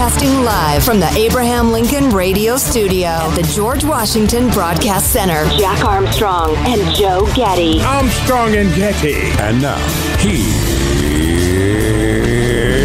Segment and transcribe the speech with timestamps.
[0.00, 5.44] Broadcasting live from the Abraham Lincoln Radio Studio at the George Washington Broadcast Center.
[5.58, 7.82] Jack Armstrong and Joe Getty.
[7.82, 9.12] Armstrong and Getty.
[9.42, 9.76] And now,
[10.16, 10.40] he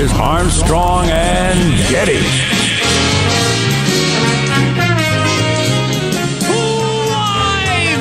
[0.01, 2.19] is Armstrong and Getty.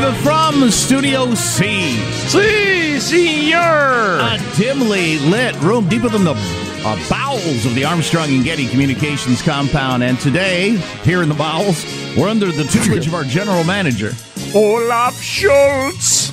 [0.03, 1.99] Live from Studio C.
[2.27, 4.19] Si, senor.
[4.19, 6.35] A dimly lit room deeper than the
[6.85, 10.03] uh, bowels of the Armstrong and Getty Communications compound.
[10.03, 11.85] And today, here in the bowels,
[12.17, 14.13] we're under the tutelage of our general manager.
[14.55, 16.31] Olaf Scholz.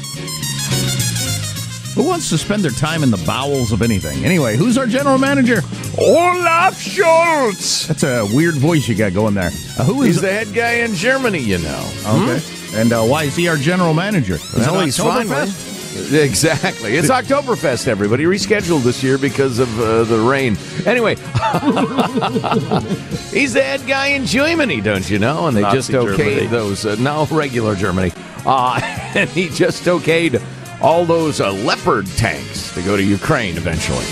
[1.96, 4.24] Who wants to spend their time in the bowels of anything?
[4.24, 5.62] Anyway, who's our general manager?
[5.98, 7.88] Olaf Scholz.
[7.88, 9.52] That's a weird voice you got going there.
[9.78, 11.92] Uh, who is He's the head guy in Germany, you know.
[12.08, 12.42] Okay.
[12.74, 14.38] And uh, why is he our general manager?
[14.56, 15.46] Well, he's fine Oktoberfest?
[15.46, 15.71] with it.
[15.96, 16.96] Exactly.
[16.96, 18.26] It's Oktoberfest, everybody.
[18.26, 20.58] Rescheduled this year because of uh, the rain.
[20.86, 21.16] Anyway,
[23.32, 25.48] he's the head guy in Germany, don't you know?
[25.48, 26.48] And they Nazi just okayed Germany.
[26.48, 26.86] those.
[26.86, 28.12] Uh, no, regular Germany.
[28.46, 28.80] Uh,
[29.16, 30.42] and he just okayed
[30.82, 34.06] all those uh, Leopard tanks to go to Ukraine eventually.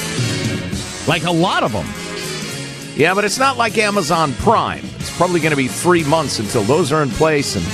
[1.08, 1.88] Like a lot of them.
[2.96, 4.84] Yeah, but it's not like Amazon Prime.
[4.98, 7.66] It's probably going to be three months until those are in place, and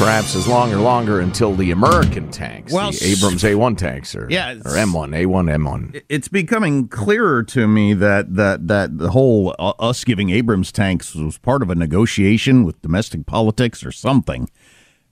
[0.00, 4.26] perhaps as long or longer until the American tanks, Well, the Abrams A1 tanks, or
[4.30, 6.02] Yeah, or M1, A1, M1.
[6.08, 11.14] it's becoming clearer to me that that that the whole uh, us giving Abrams tanks
[11.14, 14.48] was part of a negotiation with domestic politics or something,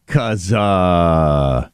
[0.07, 1.69] because uh,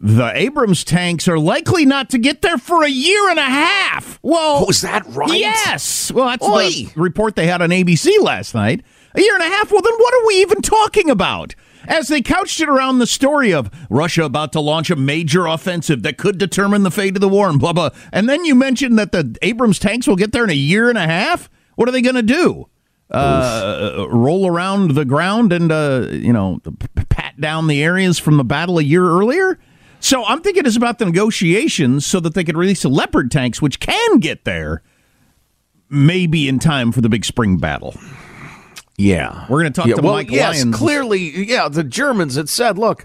[0.00, 4.20] the Abrams tanks are likely not to get there for a year and a half.
[4.22, 5.32] Well, Oh, is that right?
[5.38, 6.12] Yes.
[6.12, 6.68] Well, that's Oi.
[6.68, 8.82] the report they had on ABC last night.
[9.14, 9.70] A year and a half.
[9.72, 11.54] Well, then what are we even talking about?
[11.86, 16.02] As they couched it around the story of Russia about to launch a major offensive
[16.02, 17.90] that could determine the fate of the war and blah blah.
[18.12, 20.98] And then you mentioned that the Abrams tanks will get there in a year and
[20.98, 21.50] a half.
[21.76, 22.68] What are they going to do?
[23.10, 26.60] Uh, roll around the ground and uh, you know
[27.10, 29.58] pat down the areas from the battle a year earlier.
[30.00, 33.62] So I'm thinking it's about the negotiations so that they could release the Leopard tanks,
[33.62, 34.82] which can get there
[35.88, 37.94] maybe in time for the big spring battle.
[39.02, 39.46] Yeah.
[39.48, 40.76] We're going to talk yeah, to well, Mike yes, Lyons.
[40.76, 43.04] clearly, yeah, the Germans had said, look,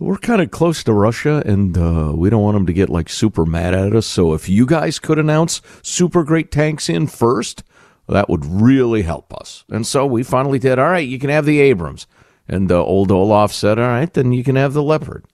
[0.00, 3.08] we're kind of close to Russia, and uh, we don't want them to get like
[3.08, 4.06] super mad at us.
[4.06, 7.62] So if you guys could announce super great tanks in first,
[8.08, 9.64] that would really help us.
[9.70, 10.80] And so we finally did.
[10.80, 12.08] All right, you can have the Abrams.
[12.48, 15.24] And uh, old Olaf said, all right, then you can have the Leopard.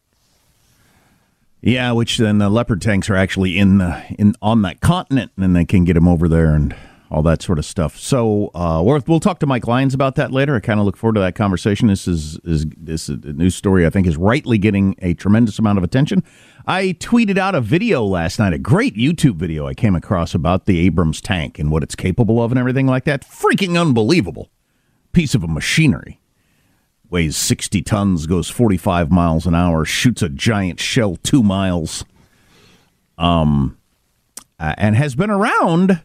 [1.63, 5.57] Yeah, which then the Leopard tanks are actually in the, in on that continent, and
[5.57, 6.77] they can get them over there and
[7.11, 7.99] all that sort of stuff.
[7.99, 10.57] So uh, we'll, talk to Mike Lyons about that later.
[10.57, 11.89] I kind of look forward to that conversation.
[11.89, 15.59] This is, is this is a news story I think is rightly getting a tremendous
[15.59, 16.23] amount of attention.
[16.67, 20.67] I tweeted out a video last night, a great YouTube video I came across about
[20.67, 23.23] the Abrams tank and what it's capable of and everything like that.
[23.23, 24.51] Freaking unbelievable
[25.13, 26.21] piece of a machinery.
[27.11, 32.05] Weighs 60 tons, goes 45 miles an hour, shoots a giant shell two miles,
[33.17, 33.79] um,
[34.61, 36.03] uh, and has been around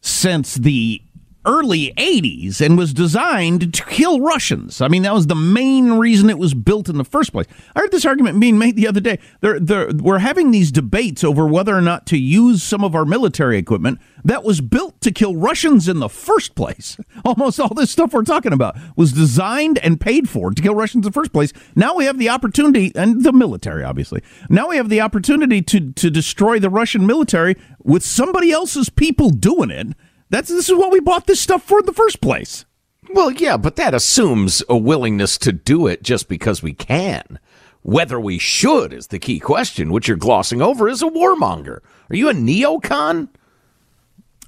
[0.00, 1.02] since the
[1.44, 4.80] early 80s and was designed to kill Russians.
[4.80, 7.46] I mean, that was the main reason it was built in the first place.
[7.74, 9.18] I heard this argument being made the other day.
[9.40, 13.04] They're, they're, we're having these debates over whether or not to use some of our
[13.04, 16.96] military equipment that was built to kill Russians in the first place.
[17.24, 21.06] Almost all this stuff we're talking about was designed and paid for to kill Russians
[21.06, 21.52] in the first place.
[21.74, 24.22] Now we have the opportunity, and the military, obviously.
[24.50, 29.30] Now we have the opportunity to, to destroy the Russian military with somebody else's people
[29.30, 29.88] doing it
[30.30, 32.64] that's this is what we bought this stuff for in the first place.
[33.10, 37.38] Well, yeah, but that assumes a willingness to do it just because we can.
[37.82, 41.80] Whether we should is the key question, which you're glossing over as a warmonger.
[42.10, 43.28] Are you a neocon?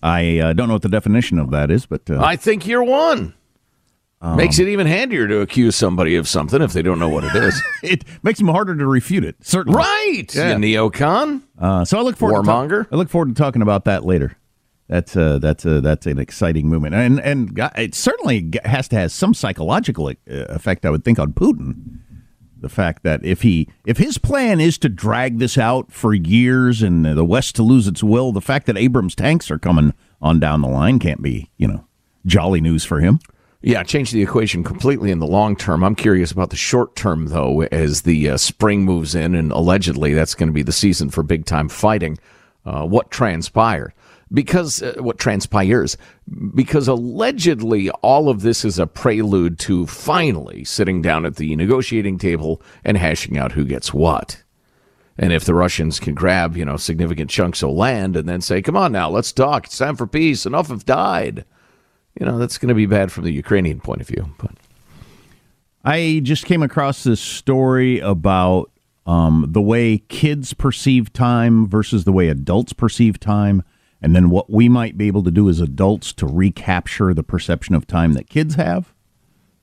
[0.02, 2.84] I uh, don't know what the definition of that is, but uh, I think you're
[2.84, 3.34] one.
[4.22, 7.24] Um, makes it even handier to accuse somebody of something if they don't know what
[7.24, 7.62] it is.
[7.82, 9.36] it makes them harder to refute it.
[9.40, 10.34] Certainly, right?
[10.34, 10.56] Yeah.
[10.56, 11.42] You neocon.
[11.58, 12.84] Uh, so I look forward warmonger.
[12.84, 14.36] To ta- I look forward to talking about that later
[14.90, 19.12] that's a, that's a, that's an exciting movement, and and it certainly has to have
[19.12, 22.00] some psychological uh, effect, I would think, on Putin.
[22.58, 26.82] The fact that if he if his plan is to drag this out for years
[26.82, 30.40] and the West to lose its will, the fact that Abrams tanks are coming on
[30.40, 31.86] down the line can't be you know
[32.26, 33.20] jolly news for him.
[33.62, 35.84] Yeah, change the equation completely in the long term.
[35.84, 40.14] I'm curious about the short term, though, as the uh, spring moves in, and allegedly
[40.14, 42.18] that's going to be the season for big time fighting.
[42.64, 43.92] Uh, what transpired?
[44.32, 45.96] Because uh, what transpires?
[46.54, 52.18] Because allegedly all of this is a prelude to finally sitting down at the negotiating
[52.18, 54.42] table and hashing out who gets what.
[55.18, 58.62] And if the russians can grab you know significant chunks of land and then say
[58.62, 59.66] come on now let's talk.
[59.66, 60.46] It's time for peace.
[60.46, 61.44] Enough have died.
[62.18, 64.52] You know that's going to be bad from the ukrainian point of view but
[65.84, 68.70] i just came across this story about
[69.06, 73.62] um, the way kids perceive time versus the way adults perceive time
[74.02, 77.74] and then what we might be able to do as adults to recapture the perception
[77.74, 78.94] of time that kids have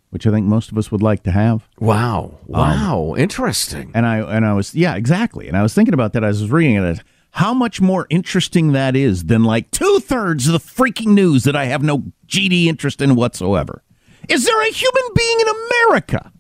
[0.10, 1.68] which I think most of us would like to have.
[1.80, 2.40] Wow.
[2.46, 3.12] Wow.
[3.14, 3.92] Um, Interesting.
[3.94, 5.48] And I and I was yeah, exactly.
[5.48, 7.04] And I was thinking about that as I was reading it.
[7.32, 11.56] How much more interesting that is than like two thirds of the freaking news that
[11.56, 13.84] I have no GD interest in whatsoever.
[14.28, 16.32] Is there a human being in America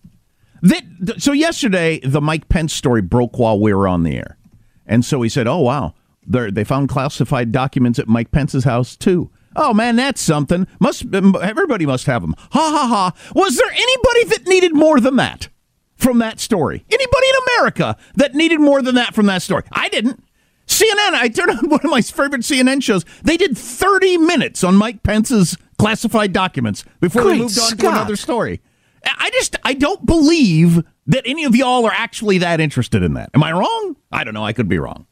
[0.63, 4.37] that so yesterday the Mike Pence story broke while we were on the air.
[4.85, 5.93] And so he said, Oh wow,
[6.27, 9.29] they're, they found classified documents at Mike Pence's house too.
[9.55, 10.67] Oh man, that's something.
[10.79, 12.35] Must everybody must have them.
[12.37, 13.31] Ha ha ha.
[13.33, 15.49] Was there anybody that needed more than that
[15.95, 16.85] from that story?
[16.91, 19.63] Anybody in America that needed more than that from that story?
[19.71, 20.23] I didn't.
[20.67, 23.03] CNN, I turned on one of my favorite CNN shows.
[23.23, 27.79] They did 30 minutes on Mike Pence's classified documents before Great they moved on Scott.
[27.79, 28.61] to another story.
[29.05, 33.29] I just I don't believe that any of y'all are actually that interested in that.
[33.33, 33.95] Am I wrong?
[34.11, 34.45] I don't know.
[34.45, 35.07] I could be wrong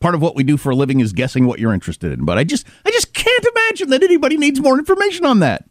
[0.00, 2.24] part of what we do for a living is guessing what you're interested in.
[2.24, 5.68] But I just I just can't imagine that anybody needs more information on that.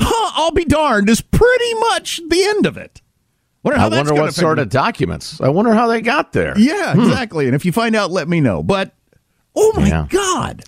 [0.00, 3.02] Huh, I'll be darned is pretty much the end of it.
[3.64, 5.40] Wonder I wonder what sort of documents.
[5.40, 6.56] I wonder how they got there.
[6.56, 7.02] Yeah, hmm.
[7.02, 7.46] exactly.
[7.46, 8.62] And if you find out, let me know.
[8.62, 8.94] But
[9.54, 10.06] oh my yeah.
[10.08, 10.64] god.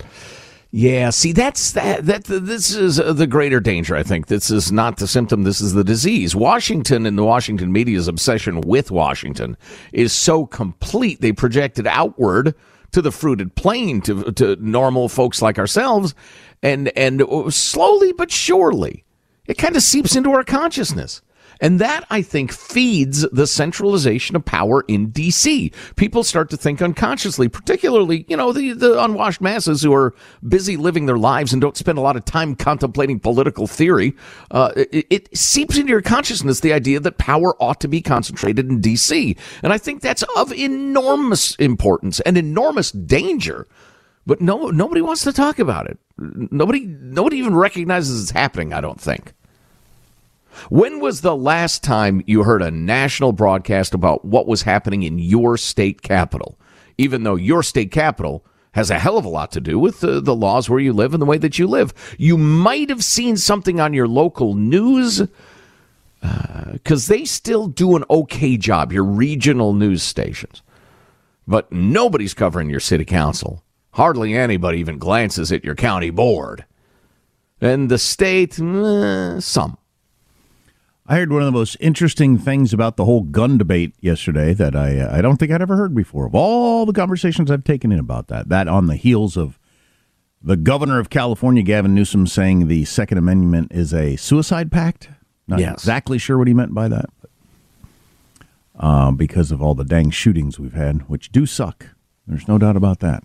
[0.73, 2.07] Yeah, see, that's that.
[2.07, 3.97] That this is uh, the greater danger.
[3.97, 5.43] I think this is not the symptom.
[5.43, 6.37] This is the disease.
[6.37, 9.57] Washington and the Washington media's obsession with Washington
[9.93, 11.21] is so complete.
[11.21, 12.55] They project it outward
[12.93, 16.15] to the fruited plain, to to normal folks like ourselves,
[16.63, 19.05] and and oh, slowly but surely,
[19.47, 21.21] it kind of seeps into our consciousness.
[21.61, 25.73] And that, I think, feeds the centralization of power in D.C.
[25.97, 30.15] People start to think unconsciously, particularly, you know, the, the unwashed masses who are
[30.47, 34.15] busy living their lives and don't spend a lot of time contemplating political theory.
[34.51, 38.69] Uh, it, it seeps into your consciousness the idea that power ought to be concentrated
[38.69, 39.37] in D.C.
[39.63, 43.67] And I think that's of enormous importance and enormous danger
[44.27, 45.99] but no nobody wants to talk about it.
[46.19, 49.33] Nobody nobody even recognizes it's happening, I don't think.
[50.69, 55.19] When was the last time you heard a national broadcast about what was happening in
[55.19, 56.59] your state capital?
[56.99, 60.21] Even though your state capital has a hell of a lot to do with the,
[60.21, 61.93] the laws where you live and the way that you live.
[62.19, 65.23] You might have seen something on your local news
[66.73, 70.63] because uh, they still do an okay job, your regional news stations.
[71.49, 73.65] But nobody's covering your city council.
[73.93, 76.65] Hardly anybody even glances at your county board.
[77.61, 79.79] And the state, eh, some.
[81.11, 84.77] I heard one of the most interesting things about the whole gun debate yesterday that
[84.77, 86.25] I uh, I don't think I'd ever heard before.
[86.25, 89.59] Of all the conversations I've taken in about that, that on the heels of
[90.41, 95.09] the governor of California, Gavin Newsom, saying the Second Amendment is a suicide pact.
[95.49, 95.75] Not Yes.
[95.75, 97.31] exactly sure what he meant by that, but,
[98.79, 101.89] uh, because of all the dang shootings we've had, which do suck.
[102.25, 103.25] There's no doubt about that.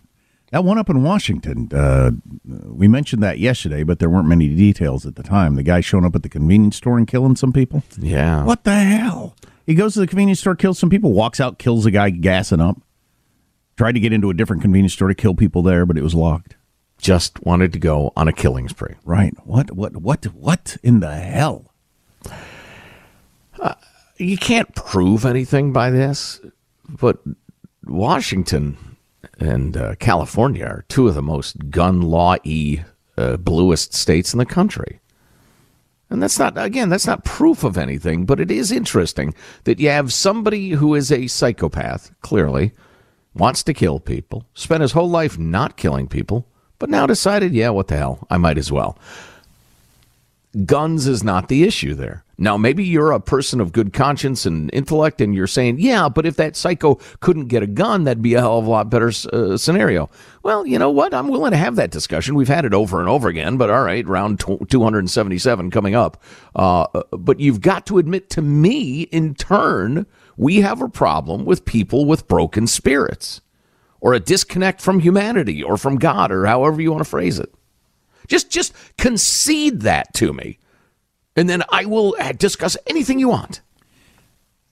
[0.55, 2.11] That one up in Washington, uh,
[2.45, 5.55] we mentioned that yesterday, but there weren't many details at the time.
[5.55, 7.83] The guy showing up at the convenience store and killing some people.
[7.99, 8.45] Yeah.
[8.45, 9.35] What the hell?
[9.65, 12.61] He goes to the convenience store, kills some people, walks out, kills a guy gassing
[12.61, 12.77] up.
[13.75, 16.15] Tried to get into a different convenience store to kill people there, but it was
[16.15, 16.55] locked.
[16.97, 18.95] Just wanted to go on a killing spree.
[19.03, 19.33] Right.
[19.45, 21.73] What what what what in the hell?
[24.15, 26.39] You can't prove anything by this,
[26.87, 27.17] but
[27.83, 28.77] Washington
[29.39, 32.85] and uh, California are two of the most gun law y,
[33.17, 34.99] uh, bluest states in the country.
[36.09, 39.89] And that's not, again, that's not proof of anything, but it is interesting that you
[39.89, 42.73] have somebody who is a psychopath, clearly,
[43.33, 46.47] wants to kill people, spent his whole life not killing people,
[46.79, 48.97] but now decided, yeah, what the hell, I might as well.
[50.65, 52.23] Guns is not the issue there.
[52.37, 56.25] Now, maybe you're a person of good conscience and intellect, and you're saying, yeah, but
[56.25, 59.11] if that psycho couldn't get a gun, that'd be a hell of a lot better
[59.31, 60.09] uh, scenario.
[60.43, 61.13] Well, you know what?
[61.13, 62.35] I'm willing to have that discussion.
[62.35, 66.21] We've had it over and over again, but all right, round 277 coming up.
[66.55, 70.05] Uh, but you've got to admit to me, in turn,
[70.37, 73.41] we have a problem with people with broken spirits
[74.01, 77.53] or a disconnect from humanity or from God or however you want to phrase it.
[78.27, 80.57] Just just concede that to me.
[81.35, 83.61] And then I will discuss anything you want.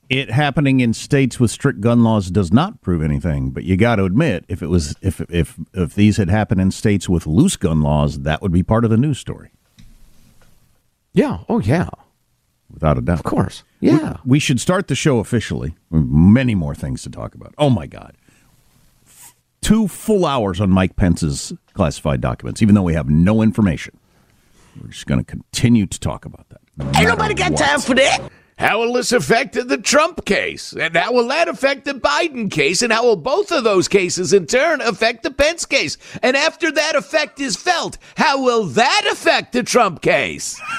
[0.10, 3.96] It happening in states with strict gun laws does not prove anything, but you got
[3.96, 7.55] to admit if it was if if if these had happened in states with loose
[7.55, 9.51] gun laws, that would be part of the news story.
[11.13, 11.39] Yeah.
[11.48, 11.89] Oh, yeah.
[12.72, 13.20] Without a doubt.
[13.20, 13.63] Of course.
[13.79, 14.17] Yeah.
[14.25, 15.75] We should start the show officially.
[15.91, 17.53] Many more things to talk about.
[17.58, 18.15] Oh my God.
[19.62, 23.98] Two full hours on Mike Pence's classified documents, even though we have no information.
[24.82, 26.62] We're just going to continue to talk about that.
[26.77, 27.60] no Ain't nobody got what.
[27.60, 28.20] time for that.
[28.58, 30.74] How will this affect the Trump case?
[30.74, 32.82] And how will that affect the Biden case?
[32.84, 35.98] And how will both of those cases in turn affect the Pence case?
[36.22, 40.60] And after that effect is felt, how will that affect the Trump case?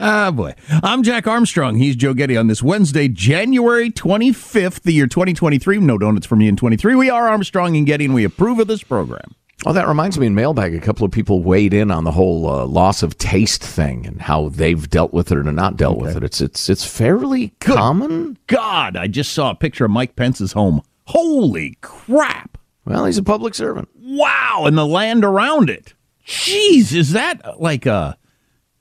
[0.00, 0.54] Ah, boy.
[0.84, 1.76] I'm Jack Armstrong.
[1.76, 5.78] He's Joe Getty on this Wednesday, January 25th, the year 2023.
[5.78, 6.94] No donuts for me in 23.
[6.94, 9.34] We are Armstrong and Getty, and we approve of this program.
[9.66, 12.48] Oh, that reminds me in mailbag, a couple of people weighed in on the whole
[12.48, 16.16] uh, loss of taste thing and how they've dealt with it or not dealt with
[16.16, 16.22] it.
[16.22, 18.38] It's it's it's fairly common.
[18.46, 20.80] God, I just saw a picture of Mike Pence's home.
[21.06, 22.56] Holy crap.
[22.84, 23.88] Well, he's a public servant.
[23.96, 24.64] Wow.
[24.66, 25.94] And the land around it.
[26.24, 28.16] Jeez, is that like a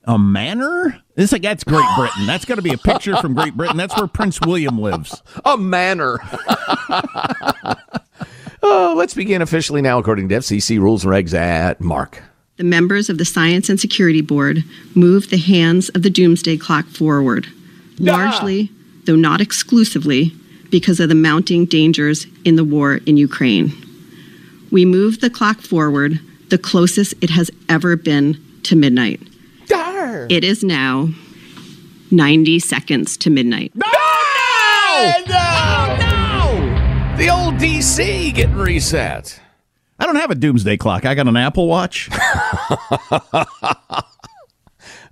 [0.03, 1.01] a manor?
[1.15, 2.27] It's like that's Great Britain.
[2.27, 3.77] That's got to be a picture from Great Britain.
[3.77, 5.21] That's where Prince William lives.
[5.45, 6.19] A manor.
[8.63, 12.21] oh, let's begin officially now, according to FCC rules and regs at Mark.
[12.57, 14.63] The members of the Science and Security Board
[14.95, 17.47] moved the hands of the doomsday clock forward,
[17.99, 18.71] largely,
[19.05, 20.31] though not exclusively,
[20.71, 23.71] because of the mounting dangers in the war in Ukraine.
[24.71, 29.21] We moved the clock forward the closest it has ever been to midnight.
[30.29, 31.09] It is now
[32.11, 33.71] 90 seconds to midnight.
[33.83, 35.97] Oh, no!
[35.97, 36.06] no!
[37.17, 39.41] The old DC getting reset.
[39.99, 41.05] I don't have a doomsday clock.
[41.05, 42.09] I got an Apple Watch.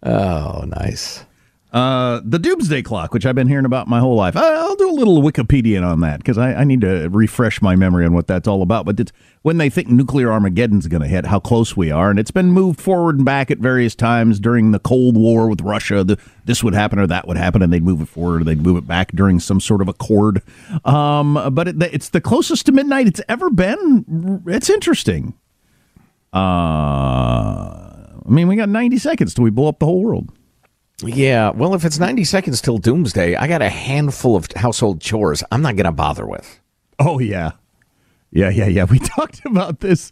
[0.03, 1.25] Oh, nice.
[1.75, 4.37] Uh, the doomsday clock, which I've been hearing about my whole life.
[4.37, 8.05] I'll do a little Wikipedia on that because I, I need to refresh my memory
[8.05, 8.85] on what that's all about.
[8.85, 12.17] But it's when they think nuclear Armageddon's going to hit, how close we are, and
[12.17, 16.05] it's been moved forward and back at various times during the Cold War with Russia.
[16.05, 18.61] The, this would happen or that would happen, and they'd move it forward or they'd
[18.61, 20.43] move it back during some sort of accord.
[20.85, 24.43] Um, but it, it's the closest to midnight it's ever been.
[24.47, 25.33] It's interesting.
[26.33, 30.31] Uh, I mean, we got 90 seconds till we blow up the whole world.
[31.03, 35.43] Yeah, well, if it's 90 seconds till doomsday, I got a handful of household chores
[35.51, 36.59] I'm not going to bother with.
[36.99, 37.51] Oh yeah,
[38.31, 38.85] yeah, yeah, yeah.
[38.89, 40.11] We talked about this.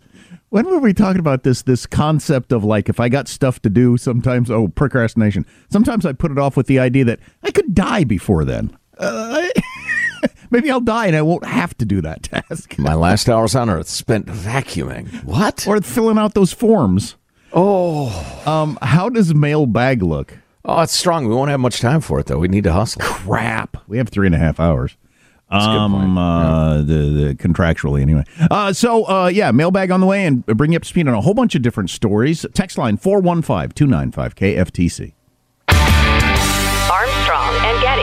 [0.50, 1.62] When were we talking about this?
[1.64, 5.46] This concept of like, if I got stuff to do, sometimes oh procrastination.
[5.70, 8.78] Sometimes I put it off with the idea that I could die before then.
[9.00, 9.48] Uh,
[10.52, 12.78] maybe I'll die and I won't have to do that task.
[12.78, 15.24] My last hours on earth spent vacuuming.
[15.24, 15.66] What?
[15.66, 17.16] Or filling out those forms.
[17.54, 18.10] Oh,
[18.46, 20.38] Um, how does mailbag look?
[20.66, 21.28] Oh, it's strong.
[21.28, 22.40] We won't have much time for it though.
[22.40, 23.02] We need to hustle.
[23.02, 23.78] Crap.
[23.88, 24.98] We have three and a half hours.
[25.50, 28.24] Um, uh, the, the contractually anyway.
[28.50, 31.14] Uh, so uh, yeah, mailbag on the way and bring you up to speed on
[31.14, 32.46] a whole bunch of different stories.
[32.54, 35.14] Text line 415-295 KFTC.
[36.92, 38.03] Armstrong and Getty.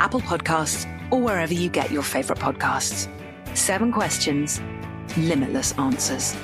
[0.00, 3.06] Apple Podcasts, or wherever you get your favorite podcasts.
[3.54, 4.58] Seven questions,
[5.18, 6.34] limitless answers.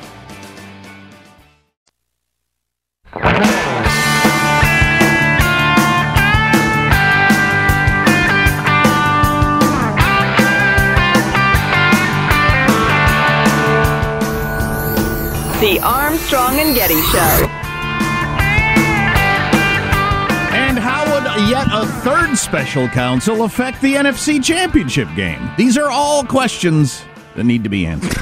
[15.62, 17.55] The Armstrong and Getty Show.
[21.38, 25.50] Yet a third special counsel affect the NFC Championship game?
[25.56, 28.16] These are all questions that need to be answered.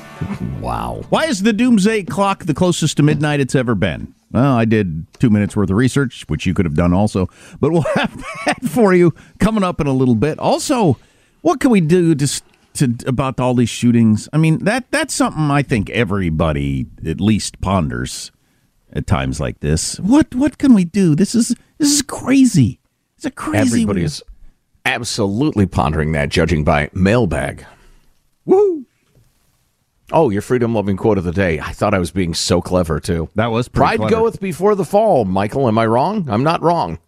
[0.60, 1.02] wow.
[1.08, 4.14] Why is the doomsday clock the closest to midnight it's ever been?
[4.30, 7.28] Well, I did two minutes worth of research, which you could have done also,
[7.60, 10.38] but we'll have that for you coming up in a little bit.
[10.38, 10.98] Also,
[11.40, 12.42] what can we do to,
[12.74, 14.28] to about all these shootings?
[14.32, 18.30] I mean, that that's something I think everybody at least ponders
[18.92, 19.98] at times like this.
[20.00, 21.14] What what can we do?
[21.14, 22.80] This is this is crazy.
[23.16, 23.82] It's a crazy.
[23.82, 24.22] Everybody is
[24.84, 27.66] absolutely pondering that, judging by mailbag.
[28.44, 28.86] Woo!
[30.12, 31.60] Oh, your freedom loving quote of the day.
[31.60, 33.28] I thought I was being so clever, too.
[33.36, 34.10] That was pretty Pride clever.
[34.10, 35.24] goeth before the fall.
[35.24, 36.28] Michael, am I wrong?
[36.28, 36.98] I'm not wrong.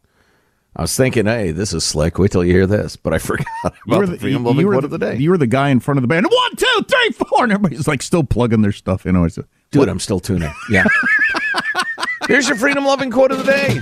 [0.76, 2.18] I was thinking, hey, this is slick.
[2.18, 2.96] Wait till you hear this.
[2.96, 5.16] But I forgot about You were the, the, freedom loving quote the, of the day.
[5.16, 6.26] You were the guy in front of the band.
[6.26, 9.16] One, two, three, four, and everybody's like still plugging their stuff in.
[9.16, 9.38] I was,
[9.70, 10.52] Dude, I'm still tuning.
[10.70, 10.84] Yeah.
[12.28, 13.80] Here's your freedom loving quote of the day.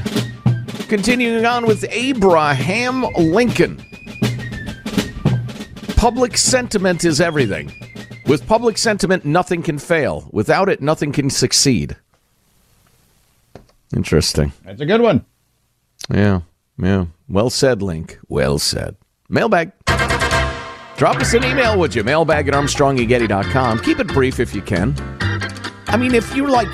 [0.88, 3.80] Continuing on with Abraham Lincoln.
[5.96, 7.70] Public sentiment is everything.
[8.26, 10.28] With public sentiment, nothing can fail.
[10.32, 11.96] Without it, nothing can succeed.
[13.94, 14.52] Interesting.
[14.64, 15.24] That's a good one.
[16.12, 16.40] Yeah,
[16.78, 17.06] yeah.
[17.28, 18.18] Well said, Link.
[18.28, 18.96] Well said.
[19.28, 19.72] Mailbag.
[20.96, 22.02] Drop us an email, would you?
[22.04, 23.80] Mailbag at armstrongandgetty.com.
[23.80, 24.94] Keep it brief if you can.
[25.88, 26.68] I mean, if you're like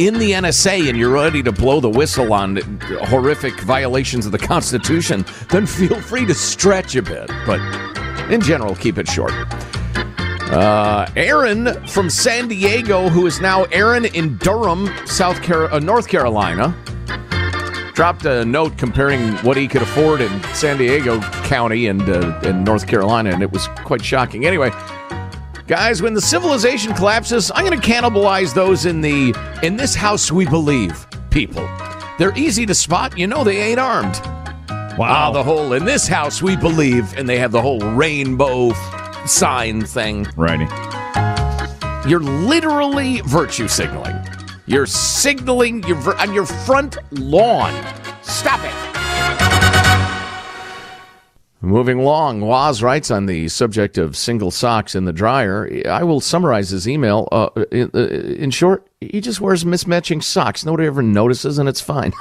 [0.00, 2.56] in the NSA and you're ready to blow the whistle on
[3.04, 7.30] horrific violations of the Constitution, then feel free to stretch a bit.
[7.44, 7.60] But
[8.30, 9.32] in general, keep it short.
[10.50, 16.08] Uh, Aaron from San Diego, who is now Aaron in Durham, South Car- uh, North
[16.08, 16.74] Carolina,
[17.92, 22.64] dropped a note comparing what he could afford in San Diego County and uh, in
[22.64, 24.46] North Carolina, and it was quite shocking.
[24.46, 24.70] Anyway,
[25.70, 30.32] guys, when the civilization collapses, I'm going to cannibalize those in the in this house
[30.32, 31.64] we believe people.
[32.18, 33.16] They're easy to spot.
[33.16, 34.20] You know they ain't armed.
[34.98, 38.72] Wow, Ah, the whole in this house we believe, and they have the whole rainbow
[39.26, 40.26] sign thing.
[40.36, 40.66] Righty.
[42.08, 44.16] You're literally virtue signaling.
[44.66, 47.72] You're signaling your on your front lawn.
[48.22, 48.89] Stop it.
[51.62, 55.70] Moving along, Waz writes on the subject of single socks in the dryer.
[55.86, 57.28] I will summarize his email.
[57.30, 60.64] Uh, in, uh, in short, he just wears mismatching socks.
[60.64, 62.12] Nobody ever notices, and it's fine.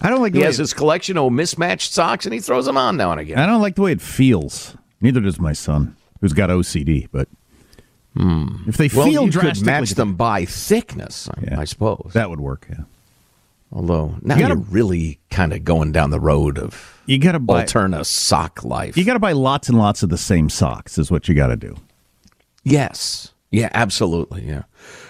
[0.00, 0.32] I don't like.
[0.34, 3.20] He has way, his collection of mismatched socks, and he throws them on now and
[3.20, 3.38] again.
[3.38, 4.74] I don't like the way it feels.
[5.02, 7.08] Neither does my son, who's got OCD.
[7.12, 7.28] But
[8.16, 8.96] if they Hmm.
[8.96, 12.12] Well, feel you could match them by thickness, I, I suppose.
[12.14, 12.66] that would work.
[12.70, 12.84] Yeah.
[13.70, 17.32] Although now You gotta- are really kind of going down the road of You got
[17.32, 17.64] to buy.
[17.64, 18.96] alterna sock life.
[18.96, 20.98] You got to buy lots and lots of the same socks.
[20.98, 21.76] Is what you got to do.
[22.64, 23.32] Yes.
[23.50, 24.46] Yeah, absolutely.
[24.46, 24.62] Yeah.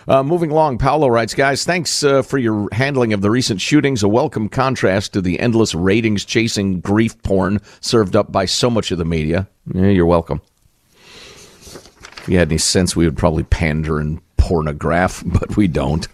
[0.09, 4.03] Uh, moving along, Paolo writes, guys, thanks uh, for your handling of the recent shootings.
[4.03, 8.91] A welcome contrast to the endless ratings chasing grief porn served up by so much
[8.91, 9.49] of the media.
[9.73, 10.41] Yeah, you're welcome.
[10.97, 16.09] If you had any sense, we would probably pander and pornograph, but we don't.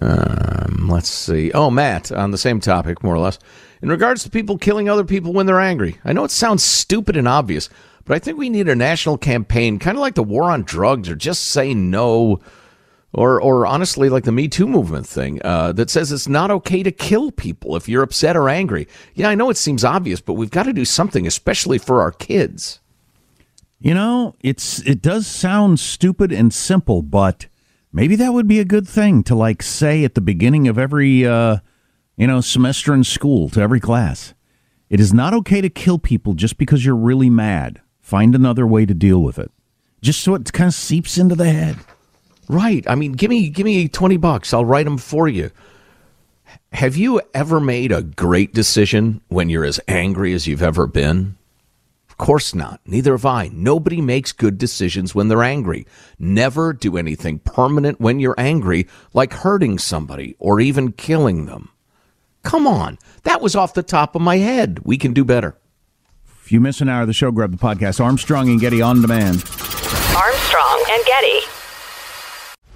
[0.00, 1.52] Um, let's see.
[1.52, 3.38] Oh, Matt, on the same topic, more or less.
[3.82, 7.16] In regards to people killing other people when they're angry, I know it sounds stupid
[7.16, 7.68] and obvious,
[8.04, 11.08] but I think we need a national campaign, kind of like the war on drugs,
[11.08, 12.40] or just say no,
[13.12, 16.82] or or honestly, like the Me Too movement thing, uh, that says it's not okay
[16.82, 18.88] to kill people if you're upset or angry.
[19.14, 22.12] Yeah, I know it seems obvious, but we've got to do something, especially for our
[22.12, 22.80] kids.
[23.78, 27.46] You know, it's it does sound stupid and simple, but
[27.92, 31.24] maybe that would be a good thing to like say at the beginning of every
[31.24, 31.58] uh,
[32.18, 34.34] you know semester in school to every class.
[34.90, 37.80] It is not okay to kill people just because you're really mad.
[38.00, 39.52] Find another way to deal with it.
[40.02, 41.76] Just so it kind of seeps into the head.
[42.48, 42.84] Right.
[42.88, 44.52] I mean, give me give me 20 bucks.
[44.52, 45.50] I'll write them for you.
[46.72, 51.36] Have you ever made a great decision when you're as angry as you've ever been?
[52.08, 52.80] Of course not.
[52.84, 53.50] Neither have I.
[53.52, 55.86] Nobody makes good decisions when they're angry.
[56.18, 61.70] Never do anything permanent when you're angry, like hurting somebody or even killing them.
[62.42, 62.98] Come on.
[63.24, 64.80] That was off the top of my head.
[64.84, 65.56] We can do better.
[66.42, 69.02] If you miss an hour of the show, grab the podcast Armstrong and Getty on
[69.02, 69.44] demand.
[70.16, 71.57] Armstrong and Getty.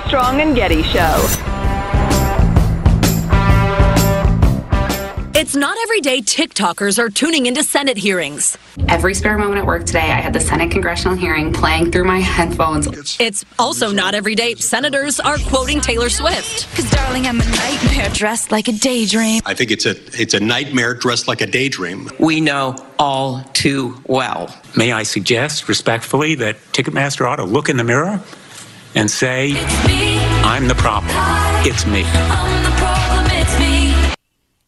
[0.00, 1.26] Armstrong and Getty Show.
[5.34, 8.56] It's not every day TikTokers are tuning into Senate hearings.
[8.88, 12.18] Every spare moment at work today, I had the Senate congressional hearing playing through my
[12.18, 12.88] headphones.
[13.20, 16.74] It's also not every day senators are quoting Taylor Swift.
[16.74, 19.42] Cause darling, I'm a nightmare dressed like a daydream.
[19.44, 22.10] I think it's a it's a nightmare dressed like a daydream.
[22.18, 24.54] We know all too well.
[24.76, 28.22] May I suggest respectfully that Ticketmaster ought to look in the mirror
[28.94, 29.52] and say,
[30.44, 31.10] I'm the problem.
[31.64, 32.04] it's me.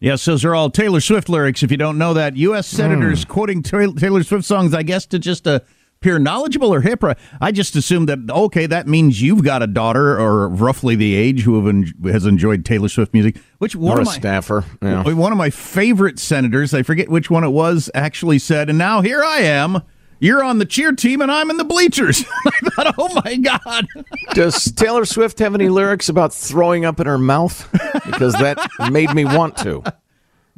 [0.00, 1.62] Yes, those are all Taylor Swift lyrics.
[1.62, 2.66] If you don't know that, U.S.
[2.66, 5.61] senators quoting Taylor Swift songs, I guess to just uh,
[6.00, 7.04] appear knowledgeable or hip.
[7.40, 11.42] I just assumed that okay, that means you've got a daughter or roughly the age
[11.42, 13.37] who have en- has enjoyed Taylor Swift music.
[13.58, 14.64] Which one Or of my staffer.
[14.82, 15.04] Yeah.
[15.12, 19.02] one of my favorite senators, I forget which one it was, actually said, "And now
[19.02, 19.82] here I am."
[20.22, 22.24] You're on the cheer team and I'm in the bleachers.
[22.46, 23.88] I thought, oh my God.
[24.35, 27.68] Does Taylor Swift have any lyrics about throwing up in her mouth?
[28.06, 28.56] Because that
[28.92, 29.82] made me want to.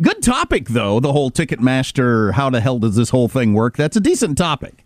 [0.03, 3.79] Good topic, though, the whole Ticketmaster, how the hell does this whole thing work?
[3.79, 4.85] That's a decent topic.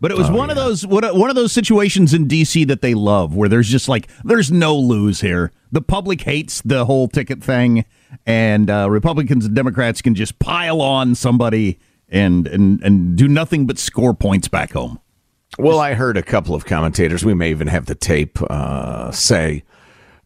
[0.00, 2.82] But it was Oh, one of those what- one of those situations in DC that
[2.82, 5.52] they love, where there's just like there's no lose here.
[5.70, 7.84] The public hates the whole ticket thing,
[8.26, 11.78] and uh, Republicans and Democrats can just pile on somebody
[12.08, 15.00] and and and do nothing but score points back home.
[15.58, 19.64] Well, I heard a couple of commentators, we may even have the tape, uh, say,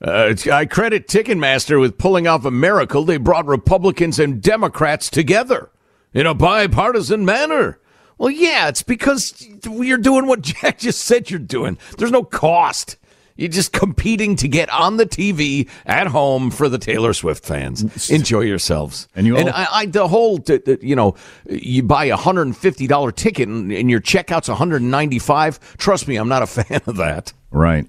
[0.02, 3.04] uh, I credit Ticketmaster with pulling off a miracle.
[3.04, 5.70] They brought Republicans and Democrats together
[6.12, 7.78] in a bipartisan manner.
[8.18, 11.78] Well, yeah, it's because you're doing what Jack just said you're doing.
[11.98, 12.96] There's no cost.
[13.36, 18.10] You're just competing to get on the TV at home for the Taylor Swift fans.
[18.10, 19.08] Enjoy yourselves.
[19.16, 20.38] And you all- I, I, the whole,
[20.80, 21.14] you know,
[21.48, 24.90] you buy a hundred and fifty dollar ticket and, and your checkout's one hundred and
[24.90, 25.58] ninety five.
[25.78, 27.32] Trust me, I'm not a fan of that.
[27.50, 27.86] Right.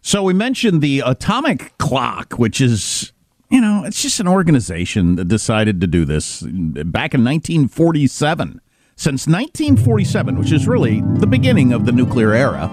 [0.00, 3.12] So we mentioned the atomic clock, which is,
[3.50, 8.60] you know, it's just an organization that decided to do this back in 1947.
[8.94, 12.70] Since 1947, which is really the beginning of the nuclear era,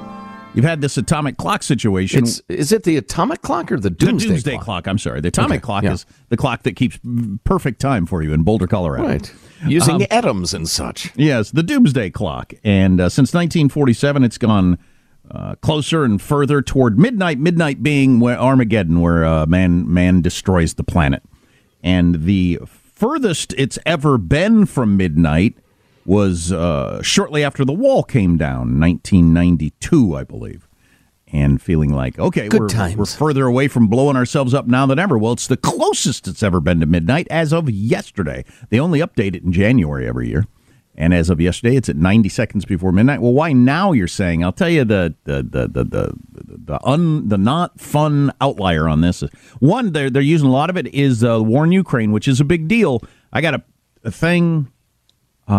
[0.53, 2.23] you've had this atomic clock situation.
[2.23, 4.65] It's, is it the atomic clock or the doomsday, the doomsday clock?
[4.65, 4.87] clock?
[4.87, 5.21] I'm sorry.
[5.21, 5.93] The atomic Okay, clock yeah.
[5.93, 6.99] is the clock that keeps
[7.43, 9.07] perfect time for you in Boulder, Colorado.
[9.07, 9.33] Right.
[9.65, 11.11] Using Um, atoms and such.
[11.17, 12.53] Yes, the doomsday clock.
[12.63, 14.77] And uh, since 1947, it's gone
[15.31, 17.39] uh, closer and further toward midnight.
[17.39, 21.21] Midnight being where Armageddon, where uh, man man destroys the planet.
[21.83, 25.55] And the furthest it's ever been from midnight
[26.09, 30.67] was uh, shortly after the wall came down, 1992, I believe.
[31.31, 32.97] And feeling like, okay, Good we're, times.
[32.97, 35.19] we're further away from blowing ourselves up now than ever.
[35.19, 38.43] Well, it's the closest it's ever been to midnight as of yesterday.
[38.71, 40.47] They only update it in January every year.
[40.95, 43.21] And as of yesterday, it's at 90 seconds before midnight.
[43.21, 43.91] Well, why now?
[43.91, 44.43] You're saying?
[44.43, 49.01] I'll tell you the the the the the, the un the not fun outlier on
[49.01, 49.23] this.
[49.59, 52.41] One, they're they're using a lot of it is uh, war in Ukraine, which is
[52.41, 53.01] a big deal.
[53.31, 53.63] I got a,
[54.03, 54.71] a thing
[55.49, 55.53] uh,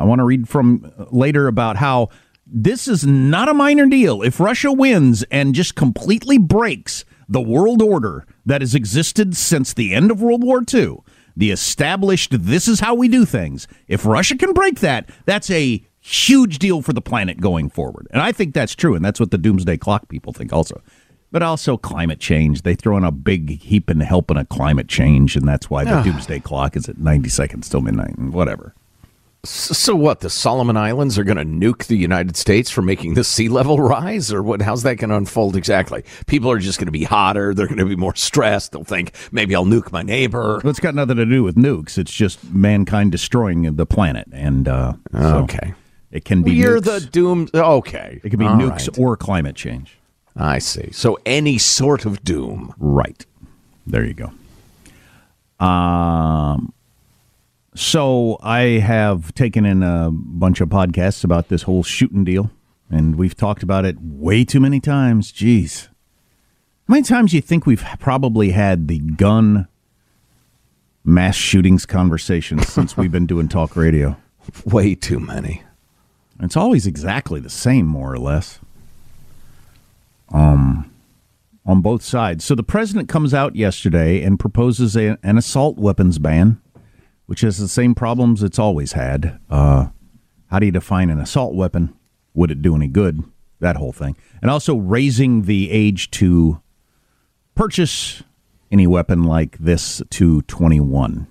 [0.00, 2.08] I want to read from later about how
[2.46, 4.22] this is not a minor deal.
[4.22, 9.94] If Russia wins and just completely breaks the world order that has existed since the
[9.94, 10.98] end of World War II,
[11.36, 15.84] the established this is how we do things, if Russia can break that, that's a
[15.98, 18.08] huge deal for the planet going forward.
[18.10, 18.94] And I think that's true.
[18.94, 20.82] And that's what the doomsday clock people think also.
[21.30, 22.62] But also climate change.
[22.62, 26.02] They throw in a big heap and helping a climate change, and that's why the
[26.02, 28.74] doomsday clock is at 90 seconds till midnight and whatever.
[29.44, 30.20] So, what?
[30.20, 33.76] The Solomon Islands are going to nuke the United States for making the sea level
[33.80, 34.62] rise, or what?
[34.62, 36.04] How's that going to unfold exactly?
[36.28, 37.52] People are just going to be hotter.
[37.52, 38.70] They're going to be more stressed.
[38.70, 40.60] They'll think maybe I'll nuke my neighbor.
[40.62, 41.98] Well, it's got nothing to do with nukes.
[41.98, 45.74] It's just mankind destroying the planet, and uh, so Okay.
[46.12, 46.52] it can be.
[46.52, 46.84] You're nukes.
[46.84, 47.48] the doom.
[47.52, 48.98] Okay, It can be All nukes right.
[49.00, 49.98] or climate change.
[50.36, 50.92] I see.
[50.92, 52.72] So any sort of doom.
[52.78, 53.26] Right.
[53.88, 54.30] There you go.
[55.66, 56.72] Um.
[57.74, 62.50] So I have taken in a bunch of podcasts about this whole shooting deal,
[62.90, 65.32] and we've talked about it way too many times.
[65.32, 65.88] Jeez.
[66.88, 69.68] How many times do you think we've probably had the gun
[71.04, 74.16] mass shootings conversation since we've been doing talk radio?
[74.66, 75.62] Way too many.
[76.40, 78.58] It's always exactly the same, more or less.
[80.30, 80.90] Um,
[81.64, 82.44] on both sides.
[82.44, 86.60] So the president comes out yesterday and proposes a, an assault weapons ban,
[87.32, 89.40] which has the same problems it's always had.
[89.48, 89.86] Uh,
[90.48, 91.96] how do you define an assault weapon?
[92.34, 93.24] Would it do any good?
[93.58, 96.60] That whole thing, and also raising the age to
[97.54, 98.22] purchase
[98.70, 101.26] any weapon like this to twenty one.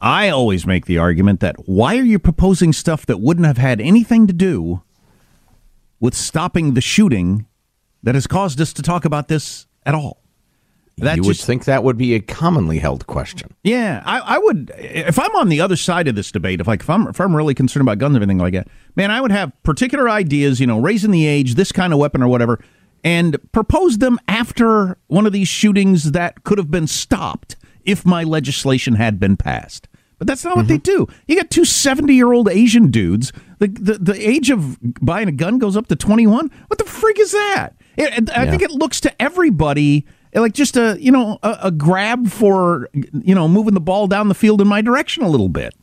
[0.00, 3.82] I always make the argument that why are you proposing stuff that wouldn't have had
[3.82, 4.80] anything to do
[6.00, 7.44] with stopping the shooting
[8.02, 10.22] that has caused us to talk about this at all?
[10.98, 13.54] That you would think that would be a commonly held question.
[13.62, 14.72] yeah, I, I would.
[14.78, 17.36] If I'm on the other side of this debate, if like if I'm if I'm
[17.36, 20.58] really concerned about guns and everything like that, man, I would have particular ideas.
[20.58, 22.64] You know, raising the age, this kind of weapon or whatever,
[23.04, 28.24] and propose them after one of these shootings that could have been stopped if my
[28.24, 29.88] legislation had been passed.
[30.18, 31.04] But that's not what they mm-hmm.
[31.04, 31.08] do.
[31.28, 33.34] You got two 70 year old Asian dudes.
[33.58, 36.50] The, the the age of buying a gun goes up to 21.
[36.68, 37.74] What the freak is that?
[37.98, 38.50] It, I Yeah.
[38.50, 40.06] think it looks to everybody
[40.40, 44.28] like just a you know a, a grab for you know moving the ball down
[44.28, 45.74] the field in my direction a little bit.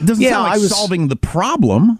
[0.00, 1.98] It doesn't Yeah, sound like I was- solving the problem.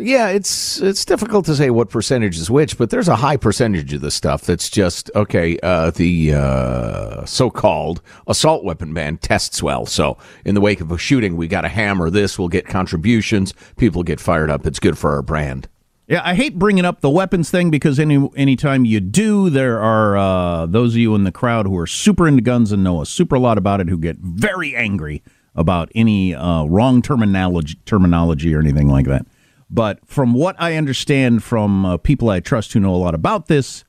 [0.00, 3.92] Yeah, it's it's difficult to say what percentage is which, but there's a high percentage
[3.94, 5.56] of the stuff that's just okay.
[5.62, 10.98] Uh, the uh, so-called assault weapon ban tests well, so in the wake of a
[10.98, 12.38] shooting, we got to hammer this.
[12.38, 13.54] We'll get contributions.
[13.76, 14.66] People get fired up.
[14.66, 15.68] It's good for our brand.
[16.08, 20.16] Yeah, I hate bringing up the weapons thing because any anytime you do, there are
[20.16, 23.06] uh, those of you in the crowd who are super into guns and know a
[23.06, 25.22] super lot about it who get very angry
[25.54, 29.26] about any uh, wrong terminology, terminology or anything like that.
[29.68, 33.48] But from what I understand from uh, people I trust who know a lot about
[33.48, 33.84] this,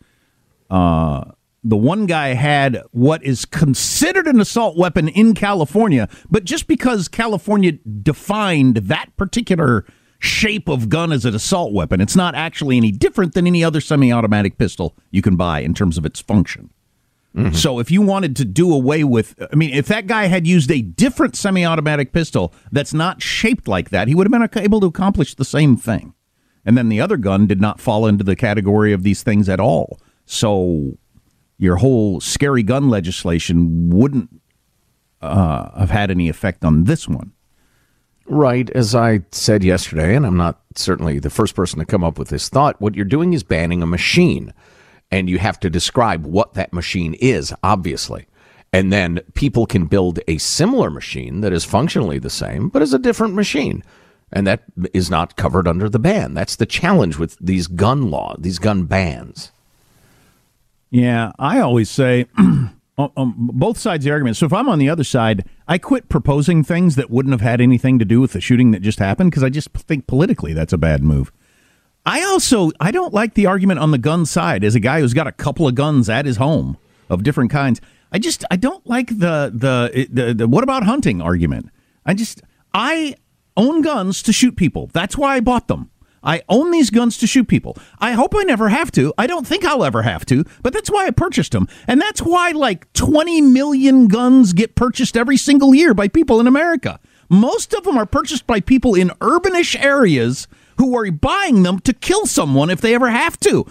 [0.69, 1.23] uh,
[1.63, 7.07] the one guy had what is considered an assault weapon in California, but just because
[7.07, 9.85] California defined that particular
[10.19, 13.81] shape of gun as an assault weapon, it's not actually any different than any other
[13.81, 16.69] semi automatic pistol you can buy in terms of its function.
[17.53, 20.71] So if you wanted to do away with, I mean, if that guy had used
[20.71, 24.87] a different semi-automatic pistol that's not shaped like that, he would have been able to
[24.87, 26.15] accomplish the same thing.
[26.65, 29.59] And then the other gun did not fall into the category of these things at
[29.59, 29.99] all.
[30.25, 30.97] So
[31.57, 34.41] your whole scary gun legislation wouldn't
[35.21, 37.33] uh, have had any effect on this one.
[38.31, 42.19] Right, as I said yesterday, and I'm not certainly the first person to come up
[42.19, 44.53] with this thought, what you're doing is banning a machine.
[45.09, 48.27] And you have to describe what that machine is, obviously.
[48.71, 52.93] And then people can build a similar machine that is functionally the same, but is
[52.93, 53.83] a different machine.
[54.31, 54.61] And that
[54.93, 56.35] is not covered under the ban.
[56.35, 59.51] That's the challenge with these gun law, these gun bans.
[60.91, 62.27] Yeah, I always say
[62.99, 64.35] on, on both sides of the argument.
[64.35, 67.61] So if I'm on the other side, I quit proposing things that wouldn't have had
[67.61, 70.73] anything to do with the shooting that just happened because I just think politically that's
[70.73, 71.31] a bad move.
[72.05, 75.13] I also I don't like the argument on the gun side as a guy who's
[75.13, 76.77] got a couple of guns at his home
[77.09, 77.79] of different kinds.
[78.11, 81.69] I just I don't like the the the, the what about hunting argument.
[82.05, 82.41] I just
[82.73, 83.15] I
[83.55, 84.89] own guns to shoot people.
[84.93, 85.89] That's why I bought them.
[86.23, 87.77] I own these guns to shoot people.
[87.99, 89.13] I hope I never have to.
[89.17, 91.67] I don't think I'll ever have to, but that's why I purchased them.
[91.87, 96.47] And that's why like 20 million guns get purchased every single year by people in
[96.47, 96.99] America.
[97.29, 100.47] Most of them are purchased by people in urbanish areas
[100.79, 103.65] who are buying them to kill someone if they ever have to.